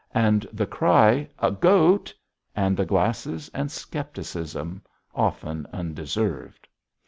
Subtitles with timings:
[0.15, 2.11] And the cry "A goat!"
[2.55, 4.81] and the glasses, and skepticism
[5.13, 6.67] often undeserved.